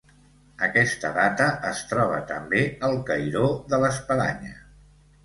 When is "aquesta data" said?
0.67-1.49